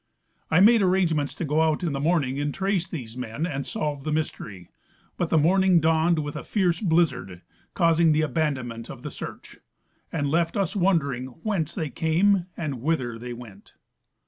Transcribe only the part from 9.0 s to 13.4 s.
the search, and left us wondering whence they came and whither they